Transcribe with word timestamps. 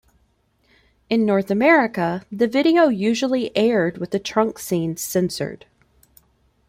In 1.11 1.27
North 1.27 1.51
America, 1.51 2.25
the 2.31 2.47
video 2.47 2.87
usually 2.87 3.55
aired 3.55 3.99
with 3.99 4.09
the 4.09 4.17
trunk 4.17 4.57
scene 4.57 4.97
censored. 4.97 5.67